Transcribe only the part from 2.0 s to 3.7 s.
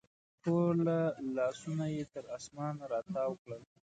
تر اسمان راتاو کړل